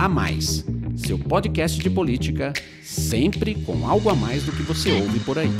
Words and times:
A 0.00 0.08
Mais, 0.08 0.64
seu 0.96 1.18
podcast 1.18 1.78
de 1.78 1.90
política, 1.90 2.54
sempre 2.82 3.54
com 3.54 3.86
algo 3.86 4.08
a 4.08 4.14
mais 4.14 4.42
do 4.42 4.50
que 4.50 4.62
você 4.62 4.90
ouve 4.92 5.20
por 5.20 5.38
aí. 5.38 5.50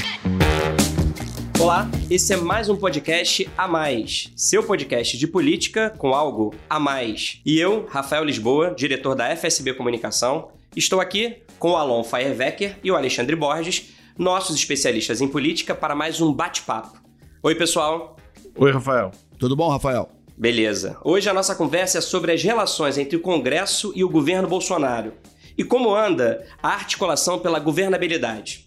Olá, 1.61 1.87
esse 2.09 2.33
é 2.33 2.39
mais 2.39 2.71
um 2.71 2.75
podcast 2.75 3.47
A 3.55 3.69
Mais, 3.69 4.33
seu 4.35 4.63
podcast 4.63 5.19
de 5.19 5.27
política 5.27 5.91
com 5.91 6.15
algo 6.15 6.55
a 6.71 6.81
mais. 6.81 7.43
E 7.45 7.61
eu, 7.61 7.85
Rafael 7.87 8.25
Lisboa, 8.25 8.75
diretor 8.75 9.15
da 9.15 9.37
FSB 9.37 9.75
Comunicação, 9.75 10.49
estou 10.75 11.03
aqui 11.03 11.43
com 11.59 11.73
o 11.73 11.77
Alon 11.77 12.03
Feierwecker 12.03 12.79
e 12.83 12.91
o 12.91 12.97
Alexandre 12.97 13.37
Borges, 13.37 13.91
nossos 14.17 14.57
especialistas 14.57 15.21
em 15.21 15.29
política, 15.29 15.75
para 15.75 15.95
mais 15.95 16.19
um 16.23 16.33
bate-papo. 16.33 16.99
Oi, 17.43 17.55
pessoal. 17.55 18.17
Oi, 18.57 18.73
Rafael. 18.73 19.11
Tudo 19.39 19.55
bom, 19.55 19.69
Rafael? 19.69 20.09
Beleza. 20.41 20.97
Hoje 21.05 21.29
a 21.29 21.35
nossa 21.35 21.55
conversa 21.55 21.99
é 21.99 22.01
sobre 22.01 22.33
as 22.33 22.43
relações 22.43 22.97
entre 22.97 23.15
o 23.15 23.21
Congresso 23.21 23.93
e 23.95 24.03
o 24.03 24.09
governo 24.09 24.49
Bolsonaro 24.49 25.13
e 25.57 25.63
como 25.63 25.95
anda 25.95 26.47
a 26.63 26.69
articulação 26.71 27.39
pela 27.39 27.59
governabilidade. 27.59 28.67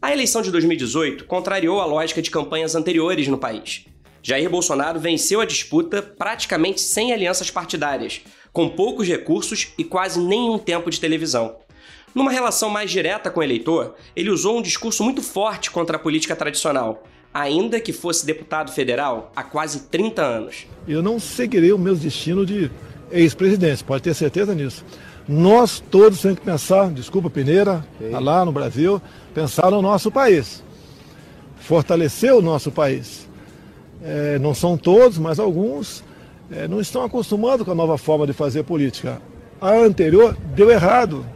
A 0.00 0.12
eleição 0.12 0.42
de 0.42 0.52
2018 0.52 1.24
contrariou 1.24 1.80
a 1.80 1.86
lógica 1.86 2.22
de 2.22 2.30
campanhas 2.30 2.76
anteriores 2.76 3.26
no 3.26 3.36
país. 3.36 3.84
Jair 4.22 4.48
Bolsonaro 4.48 5.00
venceu 5.00 5.40
a 5.40 5.44
disputa 5.44 6.00
praticamente 6.00 6.80
sem 6.80 7.12
alianças 7.12 7.50
partidárias, 7.50 8.20
com 8.52 8.68
poucos 8.68 9.08
recursos 9.08 9.72
e 9.76 9.82
quase 9.82 10.20
nenhum 10.20 10.56
tempo 10.56 10.88
de 10.88 11.00
televisão. 11.00 11.56
Numa 12.14 12.30
relação 12.30 12.70
mais 12.70 12.92
direta 12.92 13.28
com 13.28 13.40
o 13.40 13.42
eleitor, 13.42 13.96
ele 14.14 14.30
usou 14.30 14.56
um 14.56 14.62
discurso 14.62 15.02
muito 15.02 15.20
forte 15.20 15.68
contra 15.68 15.96
a 15.96 16.00
política 16.00 16.36
tradicional, 16.36 17.02
ainda 17.32 17.80
que 17.80 17.92
fosse 17.92 18.24
deputado 18.24 18.72
federal 18.72 19.32
há 19.34 19.42
quase 19.42 19.80
30 19.84 20.22
anos. 20.22 20.66
Eu 20.86 21.02
não 21.02 21.20
seguirei 21.20 21.72
o 21.72 21.78
meu 21.78 21.94
destino 21.94 22.44
de 22.44 22.70
ex-presidente, 23.10 23.84
pode 23.84 24.02
ter 24.02 24.14
certeza 24.14 24.54
nisso. 24.54 24.84
Nós 25.28 25.78
todos 25.90 26.22
temos 26.22 26.38
que 26.38 26.44
pensar, 26.44 26.90
desculpa 26.90 27.28
Peneira, 27.28 27.84
tá 28.10 28.18
lá 28.18 28.44
no 28.44 28.52
Brasil, 28.52 29.00
pensar 29.34 29.70
no 29.70 29.82
nosso 29.82 30.10
país, 30.10 30.64
fortalecer 31.60 32.34
o 32.34 32.40
nosso 32.40 32.70
país. 32.70 33.28
É, 34.02 34.38
não 34.38 34.54
são 34.54 34.76
todos, 34.76 35.18
mas 35.18 35.38
alguns 35.38 36.02
é, 36.50 36.66
não 36.66 36.80
estão 36.80 37.02
acostumados 37.02 37.64
com 37.64 37.72
a 37.72 37.74
nova 37.74 37.98
forma 37.98 38.26
de 38.26 38.32
fazer 38.32 38.62
política. 38.62 39.20
A 39.60 39.72
anterior 39.72 40.36
deu 40.54 40.70
errado. 40.70 41.26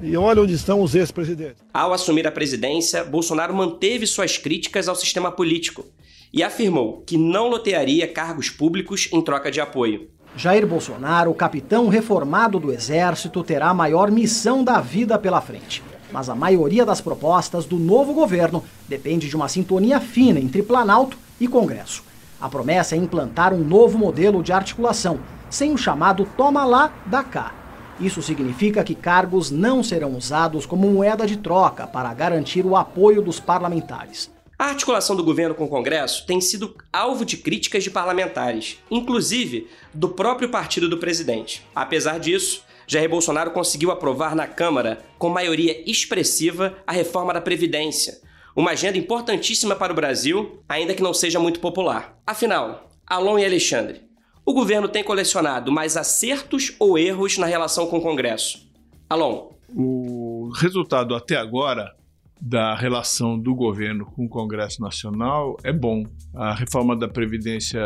E 0.00 0.16
olha 0.16 0.42
onde 0.42 0.52
estão 0.52 0.80
os 0.80 0.94
ex-presidentes. 0.94 1.56
Ao 1.74 1.92
assumir 1.92 2.26
a 2.26 2.30
presidência, 2.30 3.04
Bolsonaro 3.04 3.54
manteve 3.54 4.06
suas 4.06 4.38
críticas 4.38 4.88
ao 4.88 4.94
sistema 4.94 5.32
político 5.32 5.84
e 6.32 6.42
afirmou 6.42 7.02
que 7.04 7.18
não 7.18 7.48
lotearia 7.48 8.06
cargos 8.06 8.48
públicos 8.48 9.08
em 9.12 9.20
troca 9.20 9.50
de 9.50 9.60
apoio. 9.60 10.08
Jair 10.36 10.66
Bolsonaro, 10.66 11.32
o 11.32 11.34
capitão 11.34 11.88
reformado 11.88 12.60
do 12.60 12.72
Exército, 12.72 13.42
terá 13.42 13.70
a 13.70 13.74
maior 13.74 14.10
missão 14.10 14.62
da 14.62 14.80
vida 14.80 15.18
pela 15.18 15.40
frente. 15.40 15.82
Mas 16.12 16.28
a 16.28 16.34
maioria 16.34 16.86
das 16.86 17.00
propostas 17.00 17.66
do 17.66 17.76
novo 17.76 18.14
governo 18.14 18.62
depende 18.86 19.28
de 19.28 19.34
uma 19.34 19.48
sintonia 19.48 20.00
fina 20.00 20.38
entre 20.38 20.62
Planalto 20.62 21.18
e 21.40 21.48
Congresso. 21.48 22.04
A 22.40 22.48
promessa 22.48 22.94
é 22.94 22.98
implantar 22.98 23.52
um 23.52 23.64
novo 23.64 23.98
modelo 23.98 24.44
de 24.44 24.52
articulação, 24.52 25.18
sem 25.50 25.72
o 25.72 25.78
chamado 25.78 26.26
toma 26.36 26.64
lá, 26.64 26.92
da 27.04 27.24
cá. 27.24 27.52
Isso 28.00 28.22
significa 28.22 28.84
que 28.84 28.94
cargos 28.94 29.50
não 29.50 29.82
serão 29.82 30.16
usados 30.16 30.64
como 30.64 30.88
moeda 30.88 31.26
de 31.26 31.36
troca 31.36 31.86
para 31.86 32.14
garantir 32.14 32.64
o 32.64 32.76
apoio 32.76 33.20
dos 33.20 33.40
parlamentares. 33.40 34.30
A 34.58 34.66
articulação 34.66 35.14
do 35.14 35.22
governo 35.22 35.54
com 35.54 35.64
o 35.64 35.68
Congresso 35.68 36.26
tem 36.26 36.40
sido 36.40 36.74
alvo 36.92 37.24
de 37.24 37.36
críticas 37.36 37.84
de 37.84 37.90
parlamentares, 37.90 38.78
inclusive 38.90 39.68
do 39.94 40.08
próprio 40.08 40.48
partido 40.48 40.88
do 40.88 40.98
presidente. 40.98 41.64
Apesar 41.74 42.18
disso, 42.18 42.64
Jair 42.84 43.08
Bolsonaro 43.08 43.50
conseguiu 43.52 43.90
aprovar 43.90 44.34
na 44.34 44.46
Câmara, 44.46 45.00
com 45.18 45.28
maioria 45.28 45.88
expressiva, 45.88 46.74
a 46.86 46.92
reforma 46.92 47.32
da 47.32 47.40
Previdência, 47.40 48.18
uma 48.56 48.72
agenda 48.72 48.98
importantíssima 48.98 49.76
para 49.76 49.92
o 49.92 49.96
Brasil, 49.96 50.60
ainda 50.68 50.94
que 50.94 51.02
não 51.02 51.14
seja 51.14 51.38
muito 51.38 51.60
popular. 51.60 52.18
Afinal, 52.26 52.90
Alon 53.06 53.38
e 53.38 53.44
Alexandre, 53.44 54.07
o 54.48 54.54
governo 54.54 54.88
tem 54.88 55.04
colecionado 55.04 55.70
mais 55.70 55.94
acertos 55.94 56.74
ou 56.78 56.98
erros 56.98 57.36
na 57.36 57.44
relação 57.44 57.86
com 57.86 57.98
o 57.98 58.00
Congresso? 58.00 58.66
Alon. 59.06 59.50
O 59.76 60.50
resultado 60.56 61.14
até 61.14 61.36
agora 61.36 61.94
da 62.40 62.74
relação 62.74 63.38
do 63.38 63.54
governo 63.54 64.06
com 64.06 64.24
o 64.24 64.28
Congresso 64.28 64.80
Nacional 64.80 65.54
é 65.62 65.70
bom. 65.70 66.02
A 66.34 66.54
reforma 66.54 66.96
da 66.96 67.06
Previdência 67.06 67.82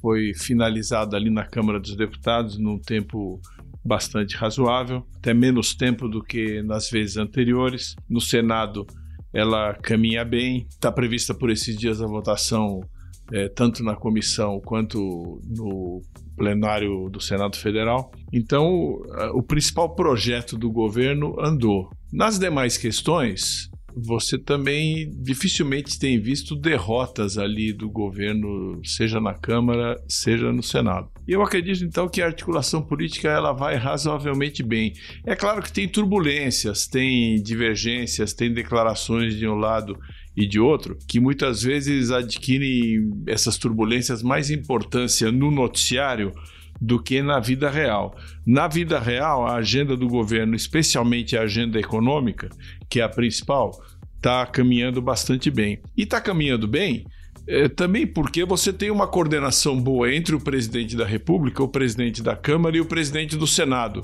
foi 0.00 0.32
finalizada 0.34 1.16
ali 1.16 1.30
na 1.30 1.44
Câmara 1.44 1.80
dos 1.80 1.96
Deputados 1.96 2.56
num 2.56 2.78
tempo 2.78 3.40
bastante 3.84 4.36
razoável, 4.36 5.04
até 5.16 5.34
menos 5.34 5.74
tempo 5.74 6.08
do 6.08 6.22
que 6.22 6.62
nas 6.62 6.88
vezes 6.88 7.16
anteriores. 7.16 7.96
No 8.08 8.20
Senado, 8.20 8.86
ela 9.34 9.74
caminha 9.74 10.24
bem. 10.24 10.64
Está 10.70 10.92
prevista 10.92 11.34
por 11.34 11.50
esses 11.50 11.76
dias 11.76 12.00
a 12.00 12.06
votação, 12.06 12.82
é, 13.32 13.48
tanto 13.48 13.82
na 13.82 13.96
comissão 13.96 14.60
quanto 14.60 15.40
no 15.44 16.02
plenário 16.36 17.08
do 17.08 17.20
Senado 17.20 17.56
Federal. 17.56 18.12
Então, 18.32 19.00
o 19.32 19.42
principal 19.42 19.94
projeto 19.94 20.56
do 20.56 20.70
governo 20.70 21.34
andou. 21.40 21.90
Nas 22.12 22.38
demais 22.38 22.76
questões, 22.76 23.70
você 23.96 24.36
também 24.36 25.10
dificilmente 25.22 25.98
tem 25.98 26.20
visto 26.20 26.54
derrotas 26.54 27.38
ali 27.38 27.72
do 27.72 27.88
governo, 27.88 28.78
seja 28.84 29.18
na 29.18 29.32
Câmara, 29.32 29.96
seja 30.06 30.52
no 30.52 30.62
Senado. 30.62 31.08
E 31.26 31.32
eu 31.32 31.42
acredito 31.42 31.82
então 31.82 32.06
que 32.06 32.20
a 32.20 32.26
articulação 32.26 32.82
política 32.82 33.28
ela 33.28 33.52
vai 33.52 33.76
razoavelmente 33.76 34.62
bem. 34.62 34.92
É 35.24 35.34
claro 35.34 35.62
que 35.62 35.72
tem 35.72 35.88
turbulências, 35.88 36.86
tem 36.86 37.42
divergências, 37.42 38.34
tem 38.34 38.52
declarações 38.52 39.34
de 39.34 39.48
um 39.48 39.54
lado 39.54 39.98
e 40.36 40.46
de 40.46 40.60
outro, 40.60 40.98
que 41.08 41.18
muitas 41.18 41.62
vezes 41.62 42.10
adquirem 42.10 43.10
essas 43.26 43.56
turbulências 43.56 44.22
mais 44.22 44.50
importância 44.50 45.32
no 45.32 45.50
noticiário 45.50 46.32
do 46.80 47.02
que 47.02 47.22
na 47.22 47.40
vida 47.40 47.70
real. 47.70 48.14
Na 48.46 48.68
vida 48.68 48.98
real, 48.98 49.46
a 49.46 49.56
agenda 49.56 49.96
do 49.96 50.06
governo, 50.06 50.54
especialmente 50.54 51.36
a 51.36 51.42
agenda 51.42 51.78
econômica, 51.78 52.50
que 52.90 53.00
é 53.00 53.02
a 53.02 53.08
principal, 53.08 53.70
está 54.16 54.44
caminhando 54.44 55.00
bastante 55.00 55.50
bem. 55.50 55.80
E 55.96 56.02
está 56.02 56.20
caminhando 56.20 56.68
bem 56.68 57.06
é, 57.48 57.68
também 57.68 58.06
porque 58.06 58.44
você 58.44 58.72
tem 58.72 58.90
uma 58.90 59.06
coordenação 59.06 59.80
boa 59.80 60.12
entre 60.12 60.34
o 60.34 60.40
presidente 60.40 60.96
da 60.96 61.06
República, 61.06 61.62
o 61.62 61.68
presidente 61.68 62.22
da 62.22 62.34
Câmara 62.34 62.76
e 62.76 62.80
o 62.80 62.86
presidente 62.86 63.36
do 63.36 63.46
Senado. 63.46 64.02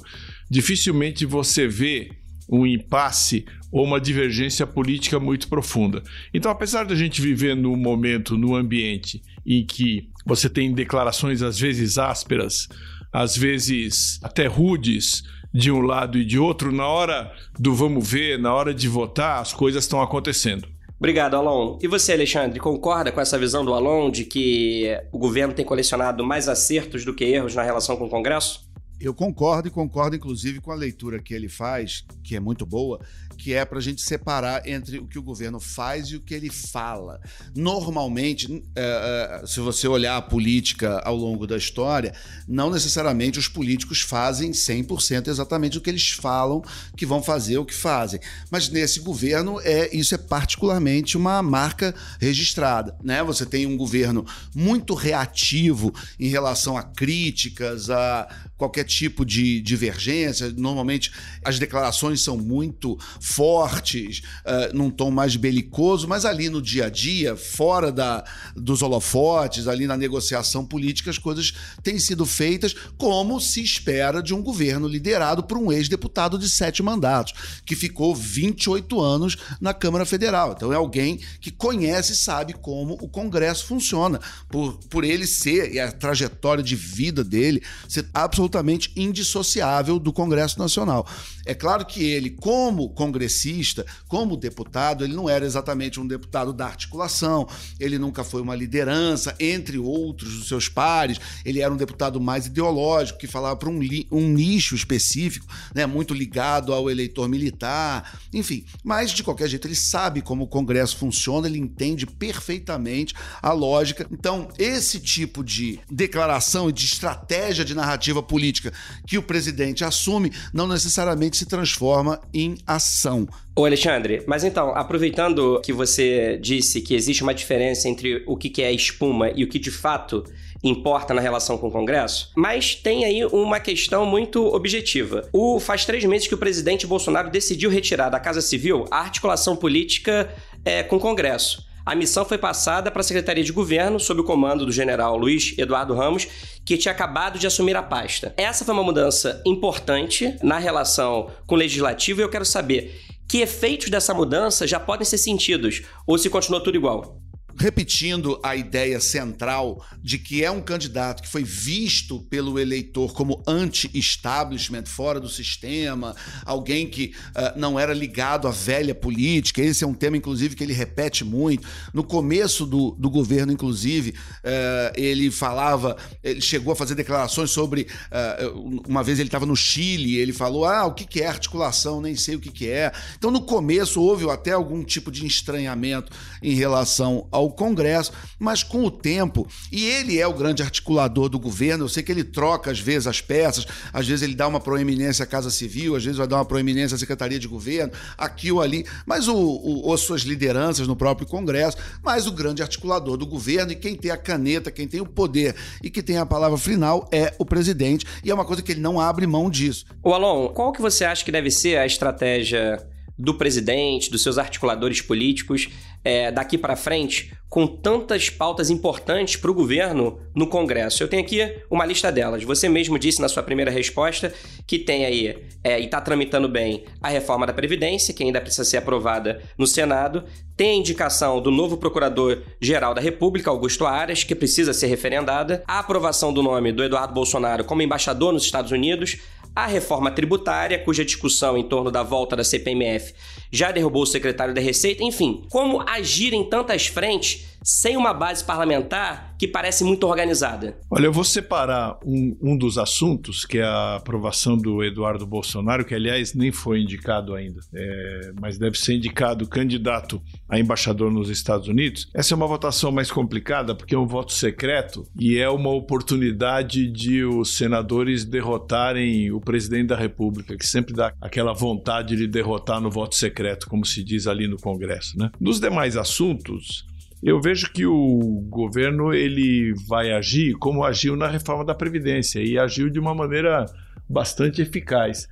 Dificilmente 0.49 1.26
você 1.26 1.66
vê 1.66 2.10
um 2.52 2.66
impasse 2.66 3.46
ou 3.70 3.82
uma 3.82 3.98
divergência 3.98 4.66
política 4.66 5.18
muito 5.18 5.48
profunda. 5.48 6.02
Então, 6.34 6.50
apesar 6.50 6.84
da 6.84 6.94
gente 6.94 7.22
viver 7.22 7.56
num 7.56 7.74
momento, 7.74 8.36
num 8.36 8.54
ambiente 8.54 9.22
em 9.46 9.64
que 9.64 10.10
você 10.26 10.50
tem 10.50 10.74
declarações 10.74 11.40
às 11.40 11.58
vezes 11.58 11.96
ásperas, 11.96 12.68
às 13.10 13.34
vezes 13.34 14.20
até 14.22 14.46
rudes, 14.46 15.22
de 15.52 15.70
um 15.70 15.80
lado 15.80 16.18
e 16.18 16.24
de 16.24 16.38
outro, 16.38 16.70
na 16.70 16.86
hora 16.86 17.32
do 17.58 17.74
vamos 17.74 18.10
ver, 18.10 18.38
na 18.38 18.54
hora 18.54 18.72
de 18.72 18.88
votar, 18.88 19.40
as 19.40 19.52
coisas 19.52 19.84
estão 19.84 20.00
acontecendo. 20.00 20.69
Obrigado, 20.98 21.34
Alon. 21.34 21.78
E 21.82 21.88
você, 21.88 22.12
Alexandre, 22.12 22.60
concorda 22.60 23.10
com 23.10 23.20
essa 23.20 23.38
visão 23.38 23.64
do 23.64 23.74
Alon 23.74 24.10
de 24.10 24.24
que 24.24 24.96
o 25.10 25.19
governo 25.19 25.52
tem 25.52 25.64
colecionado 25.64 26.24
mais 26.24 26.48
acertos 26.48 27.04
do 27.04 27.12
que 27.12 27.24
erros 27.24 27.54
na 27.54 27.62
relação 27.62 27.96
com 27.96 28.04
o 28.04 28.08
Congresso? 28.08 28.72
Eu 29.02 29.12
concordo 29.12 29.66
e 29.66 29.70
concordo, 29.70 30.14
inclusive, 30.14 30.60
com 30.60 30.70
a 30.70 30.76
leitura 30.76 31.20
que 31.20 31.34
ele 31.34 31.48
faz, 31.48 32.04
que 32.22 32.36
é 32.36 32.40
muito 32.40 32.64
boa, 32.64 33.00
que 33.36 33.52
é 33.52 33.64
para 33.64 33.78
a 33.78 33.82
gente 33.82 34.00
separar 34.00 34.64
entre 34.68 34.98
o 34.98 35.06
que 35.08 35.18
o 35.18 35.22
governo 35.22 35.58
faz 35.58 36.06
e 36.06 36.16
o 36.16 36.20
que 36.20 36.32
ele 36.32 36.48
fala. 36.48 37.20
Normalmente, 37.52 38.62
é, 38.76 39.40
é, 39.42 39.46
se 39.46 39.58
você 39.58 39.88
olhar 39.88 40.16
a 40.16 40.22
política 40.22 41.00
ao 41.00 41.16
longo 41.16 41.49
da 41.49 41.56
história, 41.56 42.14
não 42.46 42.70
necessariamente 42.70 43.40
os 43.40 43.49
políticos 43.49 44.00
fazem 44.00 44.52
100% 44.52 45.26
exatamente 45.26 45.76
o 45.76 45.81
que 45.81 45.90
eles 45.90 46.10
falam 46.10 46.62
que 46.96 47.05
vão 47.05 47.20
fazer 47.20 47.58
o 47.58 47.64
que 47.64 47.75
fazem. 47.75 48.20
Mas 48.52 48.69
nesse 48.69 49.00
governo, 49.00 49.60
é 49.64 49.93
isso 49.93 50.14
é 50.14 50.19
particularmente 50.19 51.16
uma 51.16 51.43
marca 51.43 51.93
registrada. 52.20 52.96
Né? 53.02 53.20
Você 53.25 53.44
tem 53.44 53.66
um 53.66 53.76
governo 53.76 54.25
muito 54.55 54.94
reativo 54.94 55.93
em 56.20 56.28
relação 56.28 56.76
a 56.76 56.84
críticas, 56.84 57.90
a 57.90 58.28
qualquer 58.56 58.84
tipo 58.93 59.25
de 59.25 59.61
divergência. 59.61 60.53
Normalmente, 60.56 61.12
as 61.44 61.59
declarações 61.59 62.21
são 62.21 62.37
muito 62.37 62.99
fortes, 63.21 64.23
uh, 64.44 64.77
num 64.77 64.91
tom 64.91 65.11
mais 65.11 65.37
belicoso, 65.37 66.06
mas 66.06 66.25
ali 66.25 66.49
no 66.49 66.61
dia 66.61 66.87
a 66.87 66.91
dia, 66.91 67.37
fora 67.37 67.91
da, 67.91 68.25
dos 68.55 68.83
holofotes, 68.83 69.67
ali 69.69 69.87
na 69.87 69.97
negociação 69.97 70.65
política, 70.65 71.11
as 71.11 71.19
coisas 71.19 71.55
têm 71.83 71.99
sido 71.99 72.25
feitas 72.27 72.75
como 72.97 73.41
se 73.41 73.62
espera 73.62 74.23
de 74.23 74.35
um 74.35 74.43
governo 74.43 74.87
liderado 74.87 75.43
por 75.43 75.59
um 75.59 75.73
ex-deputado 75.73 76.39
de 76.39 76.49
sete 76.49 76.83
mandatos, 76.83 77.33
que 77.65 77.75
ficou 77.75 78.15
28 78.15 79.00
anos 79.00 79.37
na 79.61 79.75
Câmara 79.75 80.05
Federal. 80.05 80.53
Então 80.56 80.73
é 80.73 80.77
alguém 80.77 81.21
que 81.41 81.50
conhece 81.50 82.12
e 82.12 82.17
sabe 82.17 82.53
como 82.53 82.94
o 82.94 83.09
Congresso 83.09 83.67
funciona, 83.67 84.21
por, 84.49 84.79
por 84.89 85.05
ele 85.05 85.27
ser 85.27 85.73
e 85.73 85.81
a 85.81 85.91
trajetória 85.91 86.62
de 86.62 86.77
vida 86.77 87.25
dele 87.25 87.62
ser 87.89 88.09
absolutamente 88.12 88.81
indissociável 88.96 89.99
do 89.99 90.12
Congresso 90.12 90.58
Nacional. 90.58 91.06
É 91.44 91.55
claro 91.55 91.84
que 91.84 92.02
ele, 92.02 92.31
como 92.31 92.90
congressista, 92.90 93.84
como 94.08 94.37
deputado, 94.37 95.05
ele 95.05 95.14
não 95.14 95.29
era 95.29 95.44
exatamente 95.44 96.00
um 96.00 96.06
deputado 96.06 96.52
da 96.52 96.67
articulação, 96.67 97.46
ele 97.79 97.99
nunca 97.99 98.25
foi 98.25 98.40
uma 98.40 98.55
liderança, 98.55 99.34
entre 99.38 99.79
outros 99.79 100.38
dos 100.38 100.49
seus 100.49 100.69
pares, 100.69 101.19
ele 101.44 101.61
era 101.61 101.73
um 101.73 101.76
deputado 101.76 102.20
mais 102.20 102.46
ideológico, 102.46 103.19
que 103.19 103.26
falava 103.26 103.56
para 103.56 103.69
um, 103.69 103.81
um 104.11 104.29
nicho 104.29 104.75
específico, 104.75 105.46
né, 105.75 105.87
muito 105.87 106.14
ligado 106.14 106.73
ao 106.73 106.90
eleitor 106.90 107.29
militar, 107.29 108.19
enfim. 108.32 108.64
Mas, 108.84 109.11
de 109.11 109.23
qualquer 109.23 109.49
jeito, 109.49 109.67
ele 109.67 109.75
sabe 109.75 110.23
como 110.23 110.44
o 110.44 110.49
Congresso 110.49 110.96
funciona, 110.96 111.46
ele 111.46 111.58
entende 111.58 112.06
perfeitamente 112.06 113.14
a 113.40 113.52
lógica. 113.52 114.06
Então, 114.11 114.49
esse 114.58 115.00
tipo 115.00 115.43
de 115.43 115.81
declaração 115.90 116.69
e 116.69 116.73
de 116.73 116.84
estratégia 116.84 117.64
de 117.64 117.75
narrativa 117.75 118.23
política 118.23 118.71
que 119.06 119.19
o 119.19 119.22
presidente 119.22 119.84
assume 119.84 120.32
não 120.52 120.66
necessariamente 120.66 121.36
se 121.36 121.46
transforma 121.46 122.20
em 122.32 122.58
ação. 122.66 123.28
Ô 123.54 123.64
Alexandre, 123.64 124.22
mas 124.26 124.44
então, 124.44 124.70
aproveitando 124.74 125.60
que 125.62 125.72
você 125.72 126.38
disse 126.40 126.80
que 126.80 126.94
existe 126.94 127.22
uma 127.22 127.34
diferença 127.34 127.88
entre 127.88 128.22
o 128.26 128.36
que 128.36 128.62
é 128.62 128.72
espuma 128.72 129.30
e 129.34 129.44
o 129.44 129.48
que 129.48 129.58
de 129.58 129.70
fato 129.70 130.24
importa 130.62 131.12
na 131.12 131.20
relação 131.20 131.58
com 131.58 131.69
o 131.69 131.70
Congresso, 131.70 132.30
mas 132.36 132.74
tem 132.74 133.04
aí 133.04 133.24
uma 133.26 133.58
questão 133.58 134.06
muito 134.06 134.46
objetiva. 134.54 135.28
O, 135.32 135.58
faz 135.58 135.84
três 135.84 136.04
meses 136.04 136.28
que 136.28 136.34
o 136.34 136.38
presidente 136.38 136.86
Bolsonaro 136.86 137.30
decidiu 137.30 137.69
retirar 137.69 138.08
da 138.08 138.20
Casa 138.20 138.40
Civil 138.40 138.86
a 138.90 139.00
articulação 139.00 139.56
política 139.56 140.32
é, 140.64 140.82
com 140.82 140.96
o 140.96 141.00
Congresso. 141.00 141.66
A 141.84 141.94
missão 141.96 142.25
foi 142.25 142.38
passada 142.38 142.90
para 142.90 143.00
a 143.00 143.05
Secretaria 143.05 143.43
de 143.43 143.52
Governo, 143.52 143.99
sob 143.99 144.20
o 144.20 144.25
comando 144.25 144.64
do 144.64 144.70
general 144.70 145.17
Luiz 145.17 145.56
Eduardo 145.58 145.94
Ramos, 145.94 146.29
que 146.64 146.76
tinha 146.76 146.93
acabado 146.93 147.38
de 147.38 147.46
assumir 147.46 147.76
a 147.76 147.82
pasta. 147.82 148.32
Essa 148.37 148.64
foi 148.64 148.73
uma 148.73 148.84
mudança 148.84 149.43
importante 149.44 150.37
na 150.43 150.58
relação 150.58 151.31
com 151.46 151.56
o 151.56 151.58
legislativo 151.58 152.20
e 152.20 152.25
eu 152.25 152.29
quero 152.29 152.44
saber 152.44 153.00
que 153.29 153.38
efeitos 153.38 153.88
dessa 153.88 154.14
mudança 154.14 154.67
já 154.67 154.79
podem 154.79 155.05
ser 155.05 155.19
sentidos 155.19 155.82
ou 156.06 156.19
se 156.19 156.31
continua 156.31 156.62
tudo 156.62 156.76
igual 156.76 157.21
repetindo 157.56 158.38
a 158.43 158.56
ideia 158.56 159.00
central 159.00 159.84
de 160.02 160.19
que 160.19 160.44
é 160.44 160.50
um 160.50 160.60
candidato 160.60 161.22
que 161.22 161.28
foi 161.28 161.43
visto 161.43 162.20
pelo 162.31 162.58
eleitor 162.58 163.12
como 163.12 163.43
anti-establishment, 163.46 164.84
fora 164.87 165.20
do 165.20 165.28
sistema, 165.28 166.14
alguém 166.44 166.88
que 166.88 167.14
uh, 167.31 167.58
não 167.58 167.78
era 167.78 167.93
ligado 167.93 168.49
à 168.49 168.50
velha 168.50 168.94
política. 168.94 169.62
Esse 169.62 169.84
é 169.84 169.87
um 169.87 169.94
tema, 169.94 170.16
inclusive, 170.16 170.56
que 170.56 170.64
ele 170.64 170.72
repete 170.72 171.25
muito. 171.25 171.66
No 171.93 172.02
começo 172.02 172.66
do, 172.66 172.93
do 172.99 173.10
governo, 173.10 173.52
inclusive, 173.52 174.10
uh, 174.10 174.93
ele 174.94 175.31
falava, 175.31 175.96
ele 176.22 176.40
chegou 176.40 176.72
a 176.72 176.76
fazer 176.76 176.94
declarações 176.94 177.50
sobre. 177.50 177.87
Uh, 178.10 178.82
uma 178.88 179.02
vez 179.02 179.19
ele 179.19 179.28
estava 179.28 179.46
no 179.46 179.56
Chile, 179.56 180.16
ele 180.16 180.32
falou: 180.32 180.64
Ah, 180.64 180.87
o 180.87 180.94
que, 180.94 181.05
que 181.05 181.20
é 181.20 181.26
articulação? 181.26 182.00
Nem 182.00 182.16
sei 182.16 182.37
o 182.37 182.40
que, 182.40 182.50
que 182.50 182.69
é. 182.69 182.93
Então, 183.16 183.31
no 183.31 183.43
começo, 183.43 184.00
houve 184.00 184.28
até 184.31 184.52
algum 184.52 184.82
tipo 184.82 185.10
de 185.10 185.26
estranhamento 185.26 186.12
em 186.43 186.55
relação 186.55 187.26
ao 187.31 187.42
ao 187.43 187.50
Congresso, 187.50 188.12
mas 188.39 188.62
com 188.62 188.85
o 188.85 188.91
tempo, 188.91 189.47
e 189.71 189.85
ele 189.85 190.19
é 190.19 190.27
o 190.27 190.33
grande 190.33 190.62
articulador 190.62 191.29
do 191.29 191.39
governo, 191.39 191.85
eu 191.85 191.89
sei 191.89 192.03
que 192.03 192.11
ele 192.11 192.25
troca 192.25 192.71
às 192.71 192.81
vezes 192.81 193.06
as 193.06 193.21
peças, 193.21 193.67
às 193.93 194.06
vezes 194.06 194.23
ele 194.23 194.35
dá 194.35 194.47
uma 194.47 194.61
proeminência 194.61 195.25
à 195.25 195.27
Casa 195.27 195.50
Civil, 195.50 195.97
às 195.97 196.05
vezes 196.05 196.19
vai 196.19 196.27
dar 196.27 196.37
uma 196.37 196.44
proeminência 196.44 196.94
à 196.94 196.99
Secretaria 196.99 197.39
de 197.39 197.49
Governo, 197.49 197.93
aqui 198.17 198.50
ou 198.50 198.61
ali, 198.61 198.87
mas 199.06 199.29
o, 199.29 199.37
o, 199.37 199.97
suas 199.97 200.23
lideranças 200.23 200.87
no 200.87 200.97
próprio 200.97 201.27
Congresso, 201.27 201.77
mas 202.03 202.27
o 202.27 202.33
grande 202.33 202.62
articulador 202.62 203.17
do 203.17 203.27
governo 203.27 203.73
e 203.73 203.77
quem 203.77 203.94
tem 203.94 204.11
a 204.11 204.17
caneta, 204.17 204.71
quem 204.71 204.89
tem 204.89 205.00
o 205.00 205.06
poder 205.06 205.55
e 205.83 205.91
que 205.91 206.03
tem 206.03 206.19
a 206.19 206.27
palavra 206.27 206.59
final 206.59 207.09
é 207.12 207.35
o 207.39 207.44
presidente, 207.44 208.06
e 208.25 208.31
é 208.31 208.35
uma 208.35 208.44
coisa 208.44 208.62
que 208.62 208.73
ele 208.73 208.81
não 208.81 209.00
abre 209.00 209.27
mão 209.27 209.50
disso. 209.50 209.85
O 210.03 210.12
Alon, 210.12 210.49
qual 210.49 210.73
que 210.73 210.81
você 210.81 211.05
acha 211.05 211.25
que 211.25 211.33
deve 211.33 211.50
ser 211.50 211.79
a 211.79 211.87
estratégia 211.87 212.92
do 213.19 213.35
presidente, 213.35 214.11
dos 214.11 214.23
seus 214.23 214.38
articuladores 214.38 215.00
políticos 215.00 215.69
é, 216.05 216.32
daqui 216.32 216.59
para 216.59 216.76
frente 216.76 217.32
com 217.49 217.67
tantas 217.67 218.31
pautas 218.31 218.70
importantes 218.70 219.37
para 219.37 219.50
o 219.50 219.55
governo 219.55 220.19
no 220.35 220.47
Congresso? 220.47 221.03
Eu 221.03 221.09
tenho 221.09 221.23
aqui 221.23 221.41
uma 221.70 221.85
lista 221.85 222.11
delas. 222.11 222.43
Você 222.44 222.69
mesmo 222.69 222.99
disse 222.99 223.20
na 223.20 223.29
sua 223.29 223.43
primeira 223.43 223.70
resposta 223.70 224.32
que 224.67 224.79
tem 224.79 225.05
aí 225.05 225.37
é, 225.62 225.79
e 225.81 225.85
está 225.85 226.00
tramitando 226.00 226.49
bem 226.49 226.85
a 227.00 227.09
reforma 227.09 227.47
da 227.47 227.53
Previdência, 227.53 228.14
que 228.14 228.25
ainda 228.25 228.41
precisa 228.41 228.64
ser 228.64 228.79
aprovada 228.79 229.43
no 229.58 229.67
Senado. 229.67 230.25
Tem 230.56 230.70
a 230.70 230.75
indicação 230.75 231.41
do 231.41 231.50
novo 231.50 231.76
Procurador-Geral 231.76 232.94
da 232.94 233.00
República, 233.00 233.50
Augusto 233.50 233.87
Aras, 233.87 234.25
que 234.25 234.35
precisa 234.35 234.73
ser 234.73 234.87
referendada. 234.87 235.62
A 235.67 235.79
aprovação 235.79 236.32
do 236.32 236.43
nome 236.43 236.73
do 236.73 236.82
Eduardo 236.82 237.12
Bolsonaro 237.12 237.65
como 237.65 237.82
embaixador 237.82 238.32
nos 238.32 238.44
Estados 238.44 238.70
Unidos 238.70 239.19
a 239.54 239.66
reforma 239.66 240.10
tributária, 240.10 240.78
cuja 240.78 241.04
discussão 241.04 241.56
em 241.56 241.62
torno 241.62 241.90
da 241.90 242.02
volta 242.02 242.34
da 242.34 242.44
CPMF 242.44 243.14
já 243.50 243.70
derrubou 243.70 244.02
o 244.02 244.06
secretário 244.06 244.54
da 244.54 244.60
Receita, 244.60 245.04
enfim, 245.04 245.44
como 245.50 245.82
agir 245.88 246.32
em 246.32 246.44
tantas 246.44 246.87
frentes 246.87 247.51
sem 247.64 247.97
uma 247.97 248.12
base 248.12 248.44
parlamentar 248.44 249.35
que 249.38 249.49
parece 249.49 249.82
muito 249.82 250.06
organizada? 250.06 250.79
Olha, 250.91 251.06
eu 251.06 251.12
vou 251.12 251.25
separar 251.25 251.99
um, 252.05 252.37
um 252.41 252.56
dos 252.56 252.79
assuntos, 252.79 253.44
que 253.44 253.59
é 253.59 253.64
a 253.64 253.97
aprovação 253.97 254.56
do 254.56 254.85
Eduardo 254.85 255.26
Bolsonaro, 255.26 255.85
que 255.85 255.94
aliás 255.94 256.32
nem 256.35 256.53
foi 256.53 256.81
indicado 256.81 257.35
ainda, 257.35 257.61
é, 257.75 258.32
mas 258.41 258.56
deve 258.56 258.79
ser 258.79 258.94
indicado 258.94 259.49
candidato 259.49 260.23
a 260.49 260.59
embaixador 260.59 261.11
nos 261.11 261.29
Estados 261.29 261.67
Unidos. 261.67 262.09
Essa 262.14 262.35
é 262.35 262.37
uma 262.37 262.47
votação 262.47 262.93
mais 262.93 263.11
complicada 263.11 263.75
porque 263.75 263.94
é 263.94 263.99
um 263.99 264.06
voto 264.06 264.32
secreto 264.32 265.05
e 265.19 265.38
é 265.38 265.49
uma 265.49 265.70
oportunidade 265.70 266.87
de 266.91 267.25
os 267.25 267.56
senadores 267.56 268.25
derrotarem 268.25 269.32
o 269.32 269.41
presidente 269.41 269.88
da 269.88 269.97
República, 269.97 270.56
que 270.56 270.67
sempre 270.67 270.94
dá 270.94 271.12
aquela 271.20 271.53
vontade 271.53 272.17
de 272.17 272.26
derrotar 272.26 272.81
no 272.81 272.91
voto 272.91 273.15
secreto, 273.15 273.69
como 273.69 273.85
se 273.85 274.05
diz 274.05 274.26
ali 274.26 274.47
no 274.47 274.56
Congresso. 274.56 275.19
Né? 275.19 275.31
Nos 275.41 275.58
demais 275.58 275.97
assuntos, 275.97 276.87
eu 277.22 277.40
vejo 277.40 277.72
que 277.72 277.86
o 277.86 278.44
governo 278.48 279.14
ele 279.14 279.72
vai 279.88 280.12
agir 280.12 280.54
como 280.54 280.84
agiu 280.84 281.14
na 281.14 281.28
reforma 281.28 281.64
da 281.64 281.74
Previdência 281.74 282.40
e 282.40 282.58
agiu 282.58 282.90
de 282.90 282.98
uma 282.98 283.14
maneira 283.14 283.64
bastante 284.08 284.60
eficaz. 284.60 285.28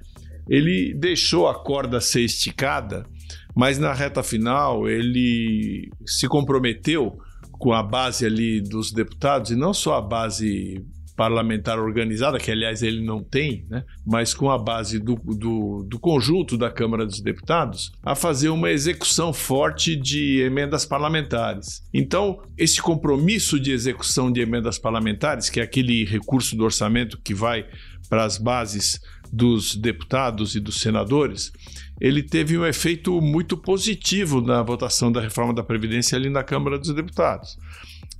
Ele 0.48 0.94
deixou 0.94 1.48
a 1.48 1.54
corda 1.54 2.00
ser 2.00 2.22
esticada, 2.22 3.04
mas 3.54 3.78
na 3.78 3.92
reta 3.92 4.22
final 4.22 4.88
ele 4.88 5.90
se 6.06 6.28
comprometeu 6.28 7.19
com 7.52 7.72
a 7.72 7.82
base 7.82 8.25
ali 8.25 8.60
dos 8.60 8.90
deputados, 8.90 9.50
e 9.50 9.56
não 9.56 9.75
só 9.75 9.96
a 9.96 10.00
base 10.00 10.82
parlamentar 11.21 11.79
organizada, 11.79 12.39
que 12.39 12.50
aliás 12.50 12.83
ele 12.83 13.05
não 13.05 13.23
tem, 13.23 13.67
né? 13.69 13.85
mas 14.07 14.33
com 14.33 14.50
a 14.50 14.57
base 14.57 14.99
do, 14.99 15.17
do, 15.17 15.85
do, 15.87 15.99
conjunto 15.99 16.57
da 16.57 16.71
Câmara 16.71 17.05
dos 17.05 17.21
Deputados, 17.21 17.93
a 18.03 18.15
fazer 18.15 18.49
uma 18.49 18.71
execução 18.71 19.31
forte 19.31 19.95
de 19.95 20.41
emendas 20.41 20.87
parlamentares. 20.87 21.83
Então, 21.93 22.41
esse 22.57 22.81
compromisso 22.81 23.61
de 23.61 23.71
execução 23.71 24.33
de 24.33 24.41
emendas 24.41 24.79
parlamentares, 24.79 25.50
que 25.50 25.61
é 25.61 25.62
aquele 25.62 26.07
recurso 26.07 26.57
do 26.57 26.65
orçamento 26.65 27.21
que 27.23 27.35
vai 27.35 27.67
para 28.09 28.25
as 28.25 28.39
bases 28.39 28.99
dos 29.31 29.77
deputados 29.77 30.55
e 30.55 30.61
dos 30.61 30.81
senadores, 30.81 31.53
ele 32.00 32.23
teve 32.23 32.57
um 32.57 32.65
efeito 32.65 33.21
muito 33.21 33.59
positivo 33.59 34.41
na 34.41 34.62
votação 34.62 35.12
da 35.12 35.21
reforma 35.21 35.53
da 35.53 35.62
Previdência 35.62 36.17
ali 36.17 36.31
na 36.31 36.43
Câmara 36.43 36.79
dos 36.79 36.95
Deputados 36.95 37.59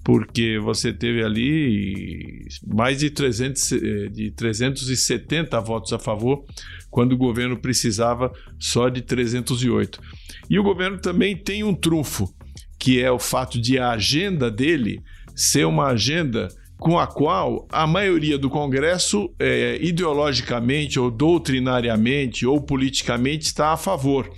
porque 0.03 0.59
você 0.59 0.93
teve 0.93 1.23
ali 1.23 2.47
mais 2.67 2.99
de, 2.99 3.11
300, 3.11 3.73
eh, 3.73 4.09
de 4.09 4.31
370 4.31 5.61
votos 5.61 5.93
a 5.93 5.99
favor, 5.99 6.45
quando 6.91 7.13
o 7.13 7.19
governo 7.19 7.57
precisava 7.57 8.33
só 8.59 8.89
de 8.89 9.03
308. 9.03 10.01
E 10.49 10.59
o 10.59 10.63
governo 10.63 10.99
também 10.99 11.37
tem 11.37 11.63
um 11.63 11.75
trunfo, 11.75 12.33
que 12.79 13.01
é 13.01 13.11
o 13.11 13.19
fato 13.19 13.61
de 13.61 13.79
a 13.79 13.91
agenda 13.91 14.51
dele 14.51 15.03
ser 15.37 15.67
uma 15.67 15.89
agenda 15.89 16.49
com 16.79 16.99
a 16.99 17.07
qual 17.07 17.69
a 17.71 17.87
maioria 17.87 18.39
do 18.39 18.49
Congresso, 18.49 19.31
é, 19.39 19.79
ideologicamente 19.83 20.99
ou 20.99 21.11
doutrinariamente 21.11 22.47
ou 22.47 22.61
politicamente, 22.61 23.45
está 23.45 23.73
a 23.73 23.77
favor. 23.77 24.31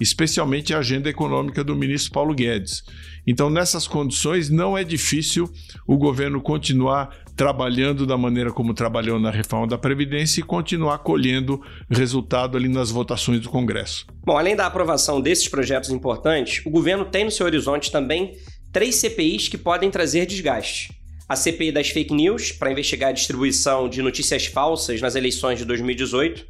especialmente 0.00 0.74
a 0.74 0.78
agenda 0.78 1.08
econômica 1.08 1.62
do 1.62 1.76
ministro 1.76 2.12
Paulo 2.12 2.34
Guedes. 2.34 2.82
Então, 3.26 3.48
nessas 3.48 3.86
condições, 3.86 4.50
não 4.50 4.76
é 4.76 4.82
difícil 4.82 5.48
o 5.86 5.96
governo 5.96 6.40
continuar 6.40 7.16
trabalhando 7.36 8.06
da 8.06 8.18
maneira 8.18 8.52
como 8.52 8.74
trabalhou 8.74 9.18
na 9.18 9.30
reforma 9.30 9.66
da 9.66 9.78
Previdência 9.78 10.40
e 10.40 10.44
continuar 10.44 10.98
colhendo 10.98 11.60
resultado 11.88 12.56
ali 12.56 12.68
nas 12.68 12.90
votações 12.90 13.40
do 13.40 13.48
Congresso. 13.48 14.06
Bom, 14.24 14.36
além 14.36 14.56
da 14.56 14.66
aprovação 14.66 15.20
desses 15.20 15.48
projetos 15.48 15.90
importantes, 15.90 16.64
o 16.66 16.70
governo 16.70 17.04
tem 17.04 17.24
no 17.24 17.30
seu 17.30 17.46
horizonte 17.46 17.90
também 17.90 18.36
três 18.72 18.96
CPIs 18.96 19.48
que 19.48 19.58
podem 19.58 19.90
trazer 19.90 20.26
desgaste. 20.26 20.92
A 21.28 21.36
CPI 21.36 21.72
das 21.72 21.88
fake 21.88 22.12
news, 22.12 22.52
para 22.52 22.70
investigar 22.72 23.10
a 23.10 23.12
distribuição 23.12 23.88
de 23.88 24.02
notícias 24.02 24.46
falsas 24.46 25.00
nas 25.00 25.14
eleições 25.14 25.58
de 25.58 25.64
2018, 25.64 26.44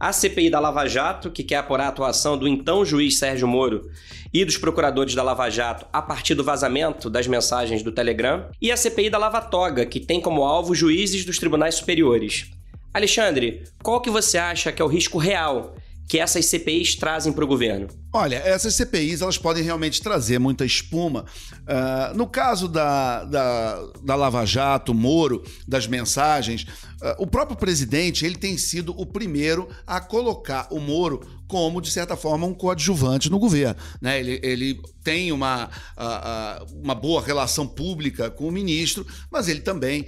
a 0.00 0.12
CPI 0.12 0.48
da 0.48 0.60
Lava 0.60 0.86
Jato, 0.86 1.30
que 1.30 1.42
quer 1.42 1.56
apurar 1.56 1.86
a 1.86 1.88
atuação 1.88 2.38
do 2.38 2.46
então 2.46 2.84
juiz 2.84 3.18
Sérgio 3.18 3.48
Moro 3.48 3.90
e 4.32 4.44
dos 4.44 4.56
procuradores 4.56 5.14
da 5.14 5.22
Lava 5.22 5.50
Jato 5.50 5.86
a 5.92 6.00
partir 6.00 6.34
do 6.34 6.44
vazamento 6.44 7.10
das 7.10 7.26
mensagens 7.26 7.82
do 7.82 7.90
Telegram, 7.90 8.48
e 8.60 8.70
a 8.70 8.76
CPI 8.76 9.10
da 9.10 9.18
Lava 9.18 9.40
Toga, 9.40 9.84
que 9.84 9.98
tem 9.98 10.20
como 10.20 10.44
alvo 10.44 10.74
juízes 10.74 11.24
dos 11.24 11.38
tribunais 11.38 11.74
superiores. 11.74 12.50
Alexandre, 12.94 13.64
qual 13.82 14.00
que 14.00 14.10
você 14.10 14.38
acha 14.38 14.70
que 14.70 14.80
é 14.80 14.84
o 14.84 14.88
risco 14.88 15.18
real 15.18 15.74
que 16.08 16.18
essas 16.18 16.46
CPIs 16.46 16.94
trazem 16.94 17.32
para 17.32 17.44
o 17.44 17.48
governo? 17.48 17.88
Olha, 18.10 18.36
essas 18.36 18.74
CPIs 18.74 19.20
elas 19.20 19.36
podem 19.36 19.62
realmente 19.62 20.00
trazer 20.00 20.38
muita 20.38 20.64
espuma. 20.64 21.26
Uh, 21.52 22.16
no 22.16 22.26
caso 22.26 22.66
da, 22.66 23.24
da, 23.24 23.86
da 24.02 24.14
Lava 24.14 24.46
Jato, 24.46 24.94
Moro, 24.94 25.44
das 25.66 25.86
mensagens, 25.86 26.62
uh, 27.02 27.14
o 27.18 27.26
próprio 27.26 27.56
presidente 27.56 28.24
ele 28.24 28.36
tem 28.36 28.56
sido 28.56 28.98
o 28.98 29.04
primeiro 29.04 29.68
a 29.86 30.00
colocar 30.00 30.68
o 30.70 30.80
Moro 30.80 31.20
como, 31.46 31.80
de 31.80 31.90
certa 31.90 32.14
forma, 32.14 32.46
um 32.46 32.52
coadjuvante 32.52 33.30
no 33.30 33.38
governo. 33.38 33.76
Né? 34.02 34.20
Ele, 34.20 34.40
ele 34.42 34.80
tem 35.02 35.32
uma, 35.32 35.66
uh, 35.66 36.76
uma 36.82 36.94
boa 36.94 37.22
relação 37.22 37.66
pública 37.66 38.30
com 38.30 38.46
o 38.46 38.52
ministro, 38.52 39.06
mas 39.30 39.48
ele 39.48 39.60
também 39.60 40.06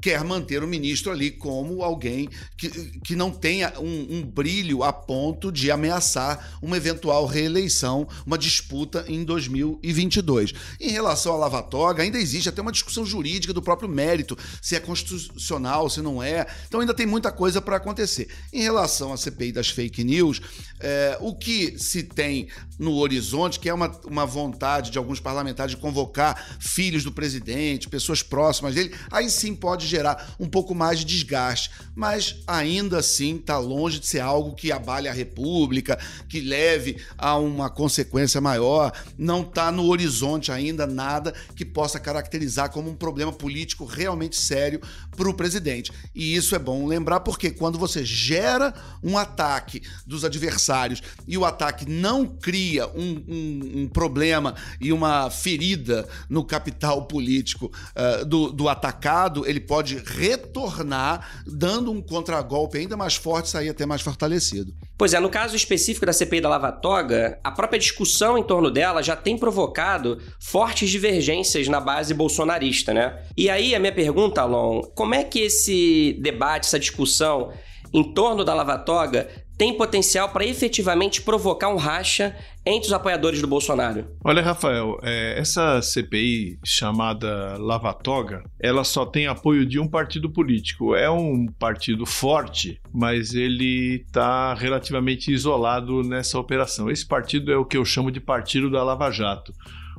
quer 0.00 0.22
manter 0.22 0.62
o 0.62 0.66
ministro 0.66 1.10
ali 1.10 1.32
como 1.32 1.82
alguém 1.82 2.28
que, 2.56 2.68
que 3.00 3.16
não 3.16 3.32
tenha 3.32 3.72
um, 3.80 4.18
um 4.18 4.22
brilho 4.22 4.84
a 4.84 4.92
ponto 4.92 5.50
de 5.50 5.72
ameaçar 5.72 6.56
uma 6.62 6.76
eventual 6.76 7.26
reeleição, 7.36 8.08
uma 8.24 8.38
disputa 8.38 9.04
em 9.08 9.24
2022. 9.24 10.52
Em 10.80 10.90
relação 10.90 11.34
à 11.34 11.36
Lava 11.36 11.62
Toga, 11.62 12.02
ainda 12.02 12.18
existe 12.18 12.48
até 12.48 12.62
uma 12.62 12.72
discussão 12.72 13.04
jurídica 13.04 13.52
do 13.52 13.62
próprio 13.62 13.88
mérito, 13.88 14.36
se 14.62 14.74
é 14.74 14.80
constitucional, 14.80 15.90
se 15.90 16.00
não 16.00 16.22
é. 16.22 16.46
Então 16.66 16.80
ainda 16.80 16.94
tem 16.94 17.06
muita 17.06 17.30
coisa 17.30 17.60
para 17.60 17.76
acontecer. 17.76 18.28
Em 18.52 18.62
relação 18.62 19.12
à 19.12 19.16
CPI 19.16 19.52
das 19.52 19.68
fake 19.68 20.02
news, 20.02 20.40
é, 20.80 21.18
o 21.20 21.34
que 21.34 21.78
se 21.78 22.02
tem 22.02 22.48
no 22.78 22.96
horizonte, 22.96 23.60
que 23.60 23.68
é 23.68 23.74
uma, 23.74 23.90
uma 24.04 24.26
vontade 24.26 24.90
de 24.90 24.98
alguns 24.98 25.20
parlamentares 25.20 25.74
de 25.74 25.80
convocar 25.80 26.58
filhos 26.58 27.04
do 27.04 27.12
presidente, 27.12 27.88
pessoas 27.88 28.22
próximas 28.22 28.74
dele, 28.74 28.94
aí 29.10 29.28
sim 29.30 29.54
pode 29.54 29.86
gerar 29.86 30.34
um 30.38 30.48
pouco 30.48 30.74
mais 30.74 31.00
de 31.00 31.04
desgaste. 31.04 31.70
Mas 31.94 32.36
ainda 32.46 32.98
assim 32.98 33.36
está 33.36 33.58
longe 33.58 33.98
de 33.98 34.06
ser 34.06 34.20
algo 34.20 34.54
que 34.54 34.70
abale 34.70 35.08
a 35.08 35.12
República, 35.12 35.98
que 36.28 36.40
leve 36.40 36.98
a 37.16 37.25
há 37.26 37.36
uma 37.36 37.68
consequência 37.68 38.40
maior, 38.40 38.92
não 39.18 39.42
está 39.42 39.72
no 39.72 39.88
horizonte 39.88 40.52
ainda 40.52 40.86
nada 40.86 41.34
que 41.56 41.64
possa 41.64 41.98
caracterizar 41.98 42.70
como 42.70 42.88
um 42.88 42.94
problema 42.94 43.32
político 43.32 43.84
realmente 43.84 44.36
sério 44.36 44.80
para 45.16 45.28
o 45.28 45.34
presidente. 45.34 45.90
E 46.14 46.36
isso 46.36 46.54
é 46.54 46.58
bom 46.58 46.86
lembrar 46.86 47.20
porque 47.20 47.50
quando 47.50 47.80
você 47.80 48.04
gera 48.04 48.72
um 49.02 49.18
ataque 49.18 49.82
dos 50.06 50.24
adversários 50.24 51.02
e 51.26 51.36
o 51.36 51.44
ataque 51.44 51.88
não 51.88 52.24
cria 52.24 52.86
um, 52.86 53.24
um, 53.26 53.72
um 53.82 53.88
problema 53.88 54.54
e 54.80 54.92
uma 54.92 55.28
ferida 55.28 56.06
no 56.30 56.44
capital 56.44 57.06
político 57.06 57.72
uh, 57.96 58.24
do, 58.24 58.52
do 58.52 58.68
atacado, 58.68 59.44
ele 59.48 59.58
pode 59.58 59.96
retornar 59.96 61.42
dando 61.44 61.90
um 61.90 62.00
contragolpe 62.00 62.78
ainda 62.78 62.96
mais 62.96 63.16
forte 63.16 63.48
sair 63.48 63.70
até 63.70 63.84
mais 63.84 64.00
fortalecido. 64.00 64.72
Pois 64.96 65.12
é, 65.12 65.18
no 65.18 65.28
caso 65.28 65.56
específico 65.56 66.06
da 66.06 66.12
CPI 66.12 66.40
da 66.40 66.48
Lava 66.48 66.70
Toga, 66.70 67.15
a 67.42 67.50
própria 67.50 67.78
discussão 67.78 68.38
em 68.38 68.42
torno 68.42 68.70
dela 68.70 69.02
já 69.02 69.16
tem 69.16 69.36
provocado 69.36 70.18
fortes 70.40 70.90
divergências 70.90 71.68
na 71.68 71.80
base 71.80 72.14
bolsonarista, 72.14 72.92
né? 72.92 73.22
E 73.36 73.50
aí 73.50 73.74
a 73.74 73.78
minha 73.80 73.92
pergunta, 73.92 74.42
Alon, 74.42 74.82
como 74.94 75.14
é 75.14 75.24
que 75.24 75.40
esse 75.40 76.18
debate, 76.20 76.66
essa 76.66 76.78
discussão 76.78 77.52
em 77.92 78.12
torno 78.12 78.44
da 78.44 78.54
Lava 78.54 78.78
Toga 78.78 79.28
tem 79.56 79.76
potencial 79.76 80.28
para 80.28 80.44
efetivamente 80.44 81.22
provocar 81.22 81.68
um 81.68 81.76
racha 81.76 82.36
entre 82.64 82.88
os 82.88 82.92
apoiadores 82.92 83.40
do 83.40 83.46
Bolsonaro? 83.46 84.06
Olha, 84.22 84.42
Rafael, 84.42 84.98
é, 85.02 85.38
essa 85.38 85.80
CPI 85.80 86.58
chamada 86.64 87.56
Lava 87.58 87.94
Toga, 87.94 88.42
ela 88.60 88.84
só 88.84 89.06
tem 89.06 89.26
apoio 89.26 89.64
de 89.64 89.80
um 89.80 89.88
partido 89.88 90.30
político. 90.30 90.94
É 90.94 91.10
um 91.10 91.46
partido 91.58 92.04
forte, 92.04 92.78
mas 92.92 93.34
ele 93.34 94.04
está 94.06 94.52
relativamente 94.52 95.32
isolado 95.32 96.02
nessa 96.02 96.38
operação. 96.38 96.90
Esse 96.90 97.06
partido 97.06 97.50
é 97.50 97.56
o 97.56 97.64
que 97.64 97.78
eu 97.78 97.84
chamo 97.84 98.10
de 98.10 98.20
Partido 98.20 98.70
da 98.70 98.82
Lava 98.82 99.10
Jato. 99.10 99.52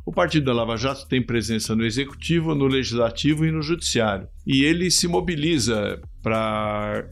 O 0.07 0.11
Partido 0.13 0.45
da 0.45 0.53
Lava 0.53 0.77
Jato 0.77 1.05
tem 1.05 1.21
presença 1.21 1.75
no 1.75 1.85
Executivo, 1.85 2.55
no 2.55 2.65
Legislativo 2.65 3.45
e 3.45 3.51
no 3.51 3.61
Judiciário. 3.61 4.29
E 4.45 4.63
ele 4.63 4.89
se 4.89 5.05
mobiliza 5.05 5.99
para, 6.27 7.09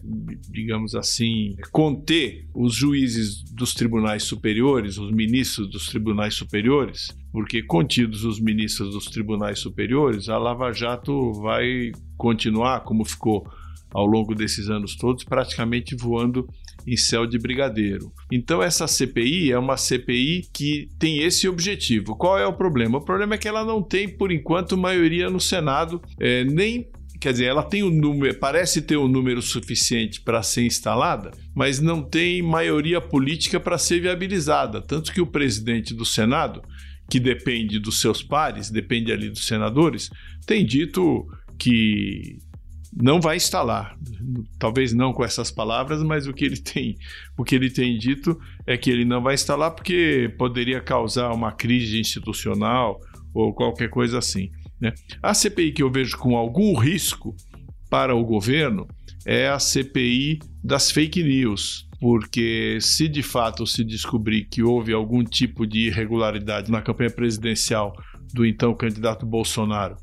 digamos 0.50 0.94
assim, 0.94 1.56
conter 1.72 2.46
os 2.54 2.76
juízes 2.76 3.42
dos 3.44 3.74
tribunais 3.74 4.24
superiores, 4.24 4.98
os 4.98 5.10
ministros 5.10 5.70
dos 5.70 5.88
tribunais 5.88 6.34
superiores, 6.34 7.16
porque, 7.32 7.64
contidos 7.64 8.26
os 8.26 8.42
ministros 8.42 8.92
dos 8.94 9.06
tribunais 9.06 9.60
superiores, 9.60 10.28
a 10.28 10.38
Lava 10.38 10.74
Jato 10.74 11.32
vai 11.32 11.94
continuar 12.18 12.82
como 12.82 13.06
ficou 13.06 13.48
ao 13.94 14.06
longo 14.06 14.36
desses 14.36 14.70
anos 14.70 14.98
todos, 14.98 15.24
praticamente 15.24 15.96
voando 15.96 16.46
em 16.86 16.98
céu 16.98 17.26
de 17.26 17.40
brigadeiro. 17.40 18.12
Então 18.30 18.62
essa 18.62 18.86
CPI 18.86 19.50
é 19.50 19.58
uma 19.58 19.78
CPI 19.78 20.50
que 20.54 20.90
tem 21.00 21.20
esse 21.20 21.48
objetivo. 21.48 22.18
Qual 22.18 22.38
é 22.38 22.46
o 22.46 22.52
problema? 22.52 22.98
O 22.98 23.02
problema 23.02 23.36
é 23.36 23.38
que 23.38 23.48
ela 23.48 23.64
não 23.64 23.82
tem, 23.82 24.10
por 24.10 24.30
enquanto, 24.30 24.78
maioria 24.78 25.30
no 25.30 25.40
Senado, 25.40 26.02
é, 26.20 26.44
nem 26.44 26.90
quer 27.26 27.32
dizer, 27.32 27.46
ela 27.46 27.64
tem 27.64 27.82
um 27.82 27.90
número, 27.90 28.38
parece 28.38 28.84
ter 28.84 28.98
um 28.98 29.08
número 29.08 29.42
suficiente 29.42 30.22
para 30.22 30.44
ser 30.44 30.64
instalada, 30.64 31.32
mas 31.56 31.80
não 31.80 32.04
tem 32.04 32.40
maioria 32.44 33.02
política 33.02 33.60
para 33.60 33.80
ser 33.80 34.00
viabilizada. 34.00 34.80
Tanto 34.80 35.12
que 35.12 35.20
o 35.20 35.26
presidente 35.26 35.92
do 35.92 36.06
Senado, 36.06 36.62
que 37.10 37.20
depende 37.20 37.80
dos 37.80 38.00
seus 38.00 38.22
pares, 38.22 38.70
depende 38.70 39.12
ali 39.12 39.28
dos 39.28 39.48
senadores, 39.48 40.12
tem 40.46 40.64
dito 40.64 41.26
que 41.58 42.38
não 42.96 43.20
vai 43.20 43.38
instalar. 43.38 43.98
Talvez 44.60 44.94
não 44.94 45.12
com 45.12 45.26
essas 45.26 45.50
palavras, 45.50 46.04
mas 46.04 46.28
o 46.28 46.34
que 46.34 46.46
ele 46.46 46.58
tem, 46.62 46.96
o 47.36 47.44
que 47.44 47.56
ele 47.56 47.72
tem 47.72 47.98
dito 47.98 48.40
é 48.68 48.78
que 48.78 48.92
ele 48.92 49.04
não 49.04 49.24
vai 49.24 49.34
instalar 49.34 49.72
porque 49.72 50.32
poderia 50.38 50.80
causar 50.80 51.34
uma 51.34 51.52
crise 51.52 52.00
institucional 52.00 53.00
ou 53.34 53.52
qualquer 53.52 53.90
coisa 53.90 54.20
assim. 54.20 54.52
Né? 54.80 54.94
A 55.22 55.34
CPI 55.34 55.72
que 55.72 55.84
eu 55.84 55.92
vejo 55.92 56.18
com 56.18 56.36
algum 56.36 56.78
risco 56.78 57.36
para 57.90 58.16
o 58.16 58.24
governo 58.24 58.88
é 59.26 59.48
a 59.48 59.60
CPI 59.60 60.40
das 60.64 60.92
fake 60.92 61.24
news, 61.24 61.88
porque 62.00 62.78
se 62.82 63.08
de 63.08 63.24
fato 63.24 63.66
se 63.66 63.84
descobrir 63.84 64.46
que 64.46 64.62
houve 64.62 64.94
algum 64.94 65.24
tipo 65.24 65.66
de 65.66 65.88
irregularidade 65.88 66.72
na 66.72 66.82
campanha 66.82 67.10
presidencial 67.10 67.96
do 68.34 68.46
então 68.46 68.76
candidato 68.76 69.26
Bolsonaro 69.26 69.96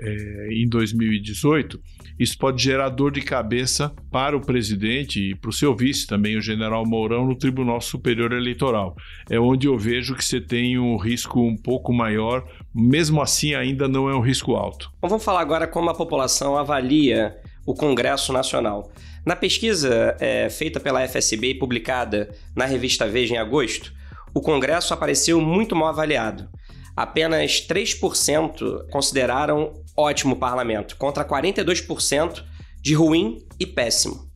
é, 0.00 0.48
em 0.52 0.68
2018, 0.68 1.80
isso 2.18 2.36
pode 2.38 2.62
gerar 2.62 2.88
dor 2.88 3.10
de 3.10 3.20
cabeça 3.22 3.92
para 4.10 4.36
o 4.36 4.40
presidente 4.40 5.30
e 5.30 5.34
para 5.34 5.50
o 5.50 5.52
seu 5.52 5.74
vice 5.74 6.06
também, 6.06 6.36
o 6.36 6.42
general 6.42 6.86
Mourão, 6.86 7.26
no 7.26 7.36
Tribunal 7.36 7.80
Superior 7.80 8.32
Eleitoral. 8.32 8.94
É 9.30 9.38
onde 9.38 9.66
eu 9.66 9.76
vejo 9.78 10.14
que 10.14 10.24
você 10.24 10.40
tem 10.40 10.78
um 10.78 10.96
risco 10.96 11.40
um 11.40 11.56
pouco 11.56 11.92
maior, 11.92 12.44
mesmo 12.74 13.20
assim 13.20 13.54
ainda 13.54 13.88
não 13.88 14.08
é 14.08 14.14
um 14.14 14.20
risco 14.20 14.54
alto. 14.54 14.90
Vamos 15.00 15.24
falar 15.24 15.40
agora 15.40 15.66
como 15.66 15.90
a 15.90 15.94
população 15.94 16.56
avalia 16.56 17.36
o 17.66 17.74
Congresso 17.74 18.32
Nacional. 18.32 18.90
Na 19.24 19.36
pesquisa 19.36 20.16
é, 20.18 20.50
feita 20.50 20.80
pela 20.80 21.06
FSB 21.06 21.50
e 21.50 21.58
publicada 21.58 22.30
na 22.56 22.64
revista 22.64 23.06
Veja 23.06 23.34
em 23.34 23.38
agosto, 23.38 23.92
o 24.34 24.40
Congresso 24.40 24.92
apareceu 24.92 25.40
muito 25.40 25.76
mal 25.76 25.88
avaliado 25.88 26.48
apenas 26.96 27.66
3% 27.66 28.90
consideraram 28.90 29.72
ótimo 29.96 30.36
parlamento, 30.36 30.96
contra 30.96 31.24
42% 31.24 32.44
de 32.80 32.94
ruim 32.94 33.38
e 33.58 33.66
péssimo. 33.66 34.30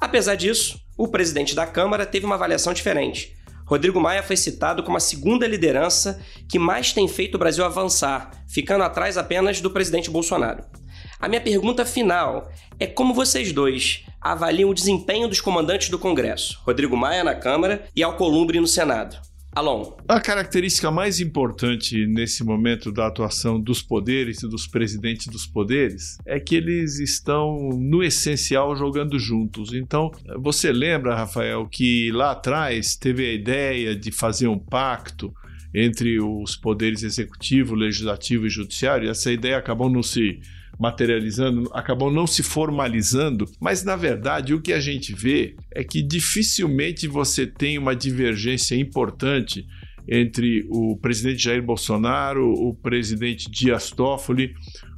Apesar 0.00 0.34
disso, 0.34 0.78
o 0.96 1.08
presidente 1.08 1.54
da 1.54 1.66
Câmara 1.66 2.06
teve 2.06 2.26
uma 2.26 2.34
avaliação 2.34 2.72
diferente. 2.72 3.34
Rodrigo 3.66 4.00
Maia 4.00 4.22
foi 4.22 4.36
citado 4.36 4.82
como 4.82 4.96
a 4.96 5.00
segunda 5.00 5.46
liderança 5.46 6.20
que 6.48 6.58
mais 6.58 6.92
tem 6.92 7.08
feito 7.08 7.36
o 7.36 7.38
Brasil 7.38 7.64
avançar, 7.64 8.30
ficando 8.46 8.84
atrás 8.84 9.16
apenas 9.16 9.60
do 9.60 9.70
presidente 9.70 10.10
Bolsonaro. 10.10 10.64
A 11.18 11.28
minha 11.28 11.40
pergunta 11.40 11.86
final 11.86 12.50
é 12.78 12.86
como 12.86 13.14
vocês 13.14 13.52
dois 13.52 14.04
avaliam 14.20 14.68
o 14.68 14.74
desempenho 14.74 15.28
dos 15.28 15.40
comandantes 15.40 15.88
do 15.88 15.98
Congresso, 15.98 16.60
Rodrigo 16.64 16.96
Maia 16.96 17.24
na 17.24 17.34
Câmara 17.34 17.88
e 17.96 18.02
Alcolumbre 18.02 18.60
no 18.60 18.66
Senado. 18.66 19.16
Alon. 19.54 19.96
A 20.08 20.20
característica 20.20 20.90
mais 20.90 21.20
importante 21.20 22.06
nesse 22.06 22.42
momento 22.42 22.90
da 22.90 23.06
atuação 23.06 23.60
dos 23.60 23.80
poderes 23.80 24.42
e 24.42 24.48
dos 24.48 24.66
presidentes 24.66 25.28
dos 25.28 25.46
poderes 25.46 26.18
é 26.26 26.40
que 26.40 26.56
eles 26.56 26.98
estão, 26.98 27.70
no 27.70 28.02
essencial, 28.02 28.74
jogando 28.74 29.18
juntos. 29.18 29.72
Então, 29.72 30.10
você 30.38 30.72
lembra, 30.72 31.14
Rafael, 31.14 31.68
que 31.68 32.10
lá 32.10 32.32
atrás 32.32 32.96
teve 32.96 33.24
a 33.24 33.32
ideia 33.32 33.94
de 33.94 34.10
fazer 34.10 34.48
um 34.48 34.58
pacto 34.58 35.32
entre 35.74 36.20
os 36.20 36.54
poderes 36.54 37.02
executivo, 37.02 37.74
legislativo 37.74 38.46
e 38.46 38.50
judiciário, 38.50 39.10
essa 39.10 39.32
ideia 39.32 39.58
acabou 39.58 39.90
não 39.90 40.02
se 40.02 40.40
materializando, 40.78 41.70
acabou 41.72 42.10
não 42.10 42.26
se 42.26 42.42
formalizando, 42.42 43.46
mas 43.60 43.84
na 43.84 43.96
verdade 43.96 44.54
o 44.54 44.60
que 44.60 44.72
a 44.72 44.80
gente 44.80 45.14
vê 45.14 45.56
é 45.72 45.84
que 45.84 46.02
dificilmente 46.02 47.06
você 47.06 47.46
tem 47.46 47.78
uma 47.78 47.94
divergência 47.94 48.74
importante 48.74 49.66
entre 50.08 50.66
o 50.68 50.96
presidente 50.96 51.42
Jair 51.42 51.62
Bolsonaro, 51.62 52.52
o 52.52 52.74
presidente 52.74 53.50
Dias 53.50 53.90
Toffoli, 53.90 54.54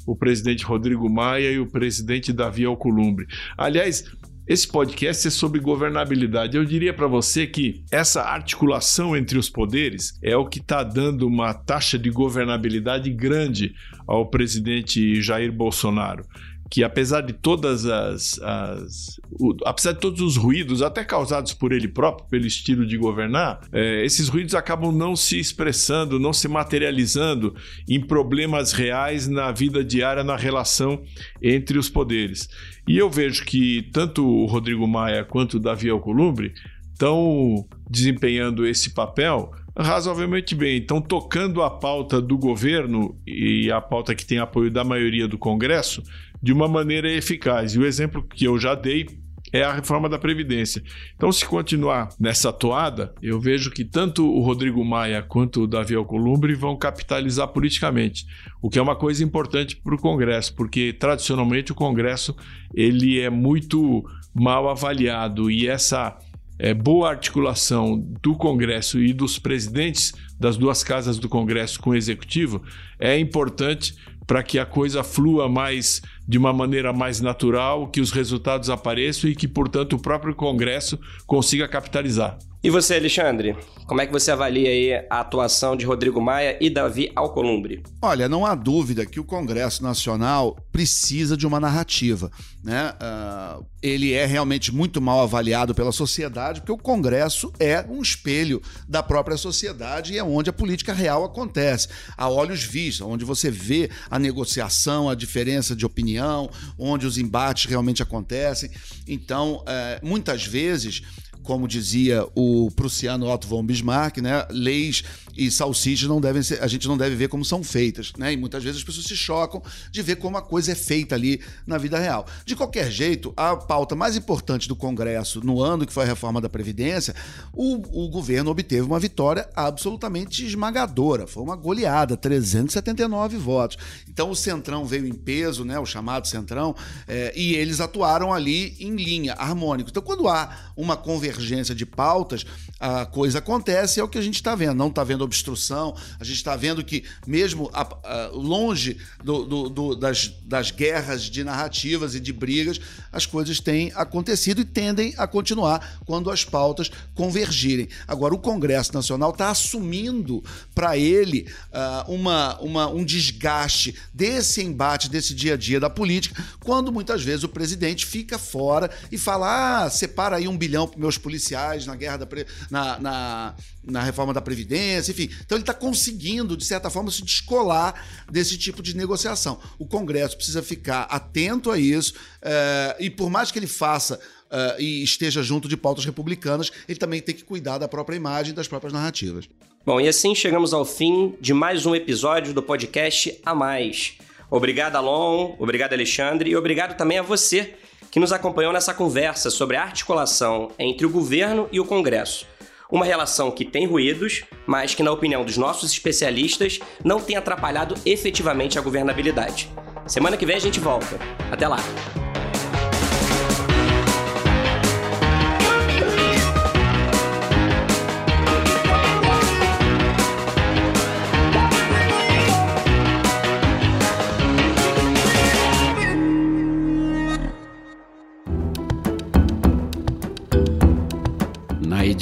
o 0.06 0.16
presidente 0.16 0.64
Rodrigo 0.64 1.08
Maia 1.08 1.50
e 1.50 1.58
o 1.58 1.66
presidente 1.66 2.32
Davi 2.32 2.64
Alcolumbre. 2.64 3.26
Aliás, 3.56 4.04
esse 4.46 4.68
podcast 4.68 5.26
é 5.26 5.30
sobre 5.30 5.60
governabilidade. 5.60 6.56
Eu 6.56 6.64
diria 6.64 6.94
para 6.94 7.06
você 7.06 7.46
que 7.46 7.82
essa 7.90 8.22
articulação 8.22 9.16
entre 9.16 9.38
os 9.38 9.50
poderes 9.50 10.18
é 10.22 10.36
o 10.36 10.46
que 10.46 10.60
está 10.60 10.84
dando 10.84 11.26
uma 11.26 11.52
taxa 11.52 11.98
de 11.98 12.10
governabilidade 12.10 13.10
grande 13.10 13.74
ao 14.06 14.26
presidente 14.26 15.20
Jair 15.20 15.52
Bolsonaro 15.52 16.24
que 16.70 16.82
apesar 16.82 17.20
de 17.20 17.32
todas 17.32 17.86
as, 17.86 18.40
as 18.40 19.20
o, 19.38 19.54
apesar 19.64 19.92
de 19.92 20.00
todos 20.00 20.20
os 20.20 20.36
ruídos, 20.36 20.82
até 20.82 21.04
causados 21.04 21.52
por 21.54 21.72
ele 21.72 21.88
próprio, 21.88 22.28
pelo 22.28 22.46
estilo 22.46 22.86
de 22.86 22.96
governar, 22.96 23.60
é, 23.72 24.04
esses 24.04 24.28
ruídos 24.28 24.54
acabam 24.54 24.92
não 24.92 25.14
se 25.14 25.38
expressando, 25.38 26.18
não 26.18 26.32
se 26.32 26.48
materializando 26.48 27.54
em 27.88 28.00
problemas 28.00 28.72
reais 28.72 29.28
na 29.28 29.52
vida 29.52 29.84
diária, 29.84 30.24
na 30.24 30.36
relação 30.36 31.02
entre 31.42 31.78
os 31.78 31.88
poderes. 31.88 32.48
E 32.88 32.96
eu 32.96 33.10
vejo 33.10 33.44
que 33.44 33.88
tanto 33.92 34.26
o 34.26 34.46
Rodrigo 34.46 34.86
Maia 34.86 35.24
quanto 35.24 35.54
o 35.54 35.60
Davi 35.60 35.88
Alcolumbre 35.88 36.52
estão 36.92 37.66
desempenhando 37.88 38.66
esse 38.66 38.90
papel 38.90 39.52
razoavelmente 39.78 40.54
bem. 40.54 40.78
Estão 40.78 41.00
tocando 41.00 41.62
a 41.62 41.70
pauta 41.70 42.20
do 42.20 42.38
governo 42.38 43.14
e 43.26 43.70
a 43.70 43.80
pauta 43.80 44.14
que 44.14 44.24
tem 44.24 44.38
apoio 44.38 44.70
da 44.70 44.82
maioria 44.82 45.28
do 45.28 45.36
Congresso 45.36 46.02
de 46.42 46.52
uma 46.52 46.68
maneira 46.68 47.10
eficaz. 47.10 47.74
E 47.74 47.78
o 47.78 47.86
exemplo 47.86 48.22
que 48.22 48.44
eu 48.44 48.58
já 48.58 48.74
dei 48.74 49.06
é 49.52 49.62
a 49.62 49.72
reforma 49.72 50.08
da 50.08 50.18
Previdência. 50.18 50.82
Então, 51.14 51.30
se 51.30 51.46
continuar 51.46 52.08
nessa 52.18 52.52
toada, 52.52 53.14
eu 53.22 53.40
vejo 53.40 53.70
que 53.70 53.84
tanto 53.84 54.26
o 54.26 54.40
Rodrigo 54.42 54.84
Maia 54.84 55.22
quanto 55.22 55.62
o 55.62 55.66
Davi 55.66 55.94
Alcolumbre 55.94 56.54
vão 56.54 56.76
capitalizar 56.76 57.48
politicamente, 57.48 58.26
o 58.60 58.68
que 58.68 58.78
é 58.78 58.82
uma 58.82 58.96
coisa 58.96 59.22
importante 59.22 59.76
para 59.76 59.94
o 59.94 59.98
Congresso, 59.98 60.54
porque 60.54 60.92
tradicionalmente 60.92 61.72
o 61.72 61.76
Congresso 61.76 62.34
ele 62.74 63.20
é 63.20 63.30
muito 63.30 64.04
mal 64.34 64.68
avaliado 64.68 65.50
e 65.50 65.66
essa 65.68 66.18
é, 66.58 66.74
boa 66.74 67.10
articulação 67.10 67.98
do 68.22 68.34
Congresso 68.34 69.00
e 69.00 69.12
dos 69.12 69.38
presidentes 69.38 70.12
das 70.38 70.56
duas 70.56 70.82
casas 70.82 71.18
do 71.18 71.28
Congresso 71.28 71.80
com 71.80 71.90
o 71.90 71.94
Executivo 71.94 72.62
é 72.98 73.18
importante 73.18 73.94
para 74.26 74.42
que 74.42 74.58
a 74.58 74.66
coisa 74.66 75.04
flua 75.04 75.48
mais 75.48 76.02
de 76.26 76.36
uma 76.36 76.52
maneira 76.52 76.92
mais 76.92 77.20
natural, 77.20 77.88
que 77.88 78.00
os 78.00 78.10
resultados 78.10 78.68
apareçam 78.68 79.30
e 79.30 79.34
que, 79.36 79.46
portanto, 79.46 79.94
o 79.94 79.98
próprio 79.98 80.34
Congresso 80.34 80.98
consiga 81.26 81.68
capitalizar. 81.68 82.38
E 82.66 82.70
você, 82.70 82.96
Alexandre? 82.96 83.56
Como 83.86 84.00
é 84.00 84.06
que 84.06 84.12
você 84.12 84.32
avalia 84.32 84.68
aí 84.68 84.92
a 85.08 85.20
atuação 85.20 85.76
de 85.76 85.86
Rodrigo 85.86 86.20
Maia 86.20 86.58
e 86.60 86.68
Davi 86.68 87.12
Alcolumbre? 87.14 87.84
Olha, 88.02 88.28
não 88.28 88.44
há 88.44 88.56
dúvida 88.56 89.06
que 89.06 89.20
o 89.20 89.24
Congresso 89.24 89.84
Nacional 89.84 90.56
precisa 90.72 91.36
de 91.36 91.46
uma 91.46 91.60
narrativa. 91.60 92.28
Né? 92.64 92.92
Uh, 92.94 93.64
ele 93.80 94.12
é 94.12 94.26
realmente 94.26 94.74
muito 94.74 95.00
mal 95.00 95.20
avaliado 95.20 95.72
pela 95.72 95.92
sociedade, 95.92 96.60
porque 96.60 96.72
o 96.72 96.76
Congresso 96.76 97.52
é 97.60 97.86
um 97.88 98.02
espelho 98.02 98.60
da 98.88 99.00
própria 99.00 99.36
sociedade 99.36 100.14
e 100.14 100.18
é 100.18 100.24
onde 100.24 100.50
a 100.50 100.52
política 100.52 100.92
real 100.92 101.24
acontece. 101.24 101.86
A 102.16 102.28
olhos 102.28 102.64
vistos, 102.64 103.06
onde 103.06 103.24
você 103.24 103.48
vê 103.48 103.88
a 104.10 104.18
negociação, 104.18 105.08
a 105.08 105.14
diferença 105.14 105.76
de 105.76 105.86
opinião, 105.86 106.50
onde 106.76 107.06
os 107.06 107.16
embates 107.16 107.70
realmente 107.70 108.02
acontecem. 108.02 108.68
Então, 109.06 109.58
uh, 109.58 110.04
muitas 110.04 110.44
vezes 110.44 111.04
como 111.46 111.68
dizia 111.68 112.26
o 112.34 112.70
prussiano 112.72 113.26
Otto 113.26 113.46
von 113.46 113.64
Bismarck, 113.64 114.18
né, 114.18 114.44
leis 114.50 115.04
e 115.36 115.50
salsichas 115.50 116.08
não 116.08 116.20
devem 116.20 116.42
ser, 116.42 116.62
a 116.62 116.66
gente 116.66 116.86
não 116.88 116.96
deve 116.96 117.14
ver 117.14 117.28
como 117.28 117.44
são 117.44 117.62
feitas, 117.62 118.12
né? 118.16 118.32
E 118.32 118.36
muitas 118.36 118.62
vezes 118.62 118.78
as 118.78 118.84
pessoas 118.84 119.06
se 119.06 119.16
chocam 119.16 119.62
de 119.90 120.02
ver 120.02 120.16
como 120.16 120.36
a 120.36 120.42
coisa 120.42 120.72
é 120.72 120.74
feita 120.74 121.14
ali 121.14 121.40
na 121.66 121.78
vida 121.78 121.98
real. 121.98 122.26
De 122.44 122.56
qualquer 122.56 122.90
jeito, 122.90 123.32
a 123.36 123.56
pauta 123.56 123.94
mais 123.94 124.16
importante 124.16 124.68
do 124.68 124.76
Congresso 124.76 125.44
no 125.44 125.62
ano 125.62 125.86
que 125.86 125.92
foi 125.92 126.04
a 126.04 126.06
reforma 126.06 126.40
da 126.40 126.48
Previdência, 126.48 127.14
o, 127.52 128.04
o 128.04 128.08
governo 128.08 128.50
obteve 128.50 128.82
uma 128.82 128.98
vitória 128.98 129.48
absolutamente 129.54 130.44
esmagadora. 130.46 131.26
Foi 131.26 131.42
uma 131.42 131.56
goleada, 131.56 132.16
379 132.16 133.36
votos. 133.36 133.76
Então 134.08 134.30
o 134.30 134.36
Centrão 134.36 134.84
veio 134.84 135.06
em 135.06 135.14
peso, 135.14 135.64
né? 135.64 135.78
O 135.78 135.86
chamado 135.86 136.26
Centrão, 136.26 136.74
é, 137.06 137.32
e 137.36 137.54
eles 137.54 137.80
atuaram 137.80 138.32
ali 138.32 138.76
em 138.80 138.94
linha, 138.96 139.34
harmônico. 139.34 139.90
Então, 139.90 140.02
quando 140.02 140.28
há 140.28 140.72
uma 140.76 140.96
convergência 140.96 141.74
de 141.74 141.84
pautas, 141.84 142.44
a 142.78 143.06
coisa 143.06 143.38
acontece, 143.38 144.00
é 144.00 144.04
o 144.04 144.08
que 144.08 144.18
a 144.18 144.22
gente 144.22 144.36
está 144.36 144.54
vendo. 144.54 144.74
Não 144.74 144.88
está 144.88 145.02
vendo 145.04 145.25
obstrução, 145.26 145.94
a 146.18 146.24
gente 146.24 146.36
está 146.36 146.56
vendo 146.56 146.84
que, 146.84 147.04
mesmo 147.26 147.70
a, 147.72 147.82
a, 147.82 148.28
longe 148.32 148.96
do, 149.22 149.44
do, 149.44 149.68
do, 149.68 149.94
das, 149.94 150.28
das 150.42 150.70
guerras 150.70 151.24
de 151.24 151.44
narrativas 151.44 152.14
e 152.14 152.20
de 152.20 152.32
brigas, 152.32 152.80
as 153.12 153.26
coisas 153.26 153.60
têm 153.60 153.92
acontecido 153.94 154.60
e 154.60 154.64
tendem 154.64 155.14
a 155.16 155.26
continuar 155.26 155.98
quando 156.06 156.30
as 156.30 156.44
pautas 156.44 156.90
convergirem. 157.14 157.88
Agora, 158.06 158.34
o 158.34 158.38
Congresso 158.38 158.94
Nacional 158.94 159.30
está 159.30 159.50
assumindo 159.50 160.42
para 160.74 160.96
ele 160.96 161.46
uh, 161.72 162.12
uma, 162.12 162.58
uma, 162.60 162.88
um 162.88 163.04
desgaste 163.04 163.94
desse 164.12 164.62
embate, 164.62 165.10
desse 165.10 165.34
dia 165.34 165.54
a 165.54 165.56
dia 165.56 165.80
da 165.80 165.90
política, 165.90 166.42
quando 166.60 166.92
muitas 166.92 167.22
vezes 167.22 167.44
o 167.44 167.48
presidente 167.48 168.06
fica 168.06 168.38
fora 168.38 168.90
e 169.10 169.18
fala: 169.18 169.84
ah, 169.84 169.90
separa 169.90 170.36
aí 170.36 170.48
um 170.48 170.56
bilhão 170.56 170.86
para 170.86 170.98
meus 170.98 171.18
policiais 171.18 171.86
na 171.86 171.96
guerra 171.96 172.18
da. 172.18 172.26
Na, 172.70 172.98
na, 173.00 173.54
na 173.86 174.02
reforma 174.02 174.34
da 174.34 174.40
Previdência, 174.40 175.14
enfim. 175.16 175.34
Então 175.44 175.56
ele 175.56 175.62
está 175.62 175.74
conseguindo, 175.74 176.56
de 176.56 176.64
certa 176.64 176.90
forma, 176.90 177.10
se 177.10 177.22
descolar 177.22 177.94
desse 178.30 178.58
tipo 178.58 178.82
de 178.82 178.96
negociação. 178.96 179.58
O 179.78 179.86
Congresso 179.86 180.36
precisa 180.36 180.62
ficar 180.62 181.02
atento 181.02 181.70
a 181.70 181.78
isso, 181.78 182.12
uh, 182.42 183.00
e 183.00 183.08
por 183.08 183.30
mais 183.30 183.50
que 183.50 183.58
ele 183.58 183.66
faça 183.66 184.16
uh, 184.16 184.80
e 184.80 185.02
esteja 185.02 185.42
junto 185.42 185.68
de 185.68 185.76
pautas 185.76 186.04
republicanas, 186.04 186.70
ele 186.88 186.98
também 186.98 187.20
tem 187.20 187.34
que 187.34 187.44
cuidar 187.44 187.78
da 187.78 187.88
própria 187.88 188.16
imagem 188.16 188.54
das 188.54 188.68
próprias 188.68 188.92
narrativas. 188.92 189.48
Bom, 189.84 190.00
e 190.00 190.08
assim 190.08 190.34
chegamos 190.34 190.74
ao 190.74 190.84
fim 190.84 191.34
de 191.40 191.54
mais 191.54 191.86
um 191.86 191.94
episódio 191.94 192.52
do 192.52 192.62
podcast 192.62 193.40
A 193.44 193.54
Mais. 193.54 194.14
Obrigado, 194.50 194.96
Alon, 194.96 195.54
obrigado, 195.58 195.92
Alexandre, 195.92 196.50
e 196.50 196.56
obrigado 196.56 196.96
também 196.96 197.18
a 197.18 197.22
você 197.22 197.74
que 198.10 198.20
nos 198.20 198.32
acompanhou 198.32 198.72
nessa 198.72 198.94
conversa 198.94 199.50
sobre 199.50 199.76
a 199.76 199.82
articulação 199.82 200.70
entre 200.78 201.04
o 201.04 201.10
governo 201.10 201.68
e 201.70 201.78
o 201.78 201.84
Congresso. 201.84 202.46
Uma 202.90 203.04
relação 203.04 203.50
que 203.50 203.64
tem 203.64 203.86
ruídos, 203.86 204.44
mas 204.66 204.94
que, 204.94 205.02
na 205.02 205.10
opinião 205.10 205.44
dos 205.44 205.56
nossos 205.56 205.90
especialistas, 205.90 206.78
não 207.04 207.20
tem 207.20 207.36
atrapalhado 207.36 207.94
efetivamente 208.06 208.78
a 208.78 208.82
governabilidade. 208.82 209.68
Semana 210.06 210.36
que 210.36 210.46
vem 210.46 210.56
a 210.56 210.60
gente 210.60 210.78
volta. 210.78 211.18
Até 211.50 211.66
lá! 211.66 211.78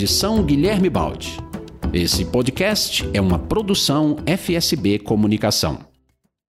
Edição 0.05 0.43
Guilherme 0.43 0.91
Baldi. 0.91 1.39
Esse 1.91 2.27
podcast 2.27 3.09
é 3.15 3.21
uma 3.23 3.39
produção 3.39 4.19
FSB 4.27 4.99
Comunicação. 4.99 5.94